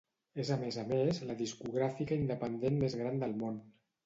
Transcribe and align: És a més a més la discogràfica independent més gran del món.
És 0.43 0.49
a 0.53 0.55
més 0.61 0.77
a 0.83 0.85
més 0.91 1.19
la 1.31 1.35
discogràfica 1.41 2.19
independent 2.23 2.81
més 2.81 2.97
gran 3.05 3.23
del 3.27 3.39
món. 3.45 3.63